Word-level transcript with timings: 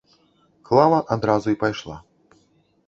Клава 0.69 0.99
адразу 1.17 1.47
і 1.57 1.61
пайшла. 1.67 1.97